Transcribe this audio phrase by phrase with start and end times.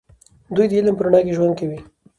[0.55, 1.79] دوی د علم په رڼا کې ژوند کوي.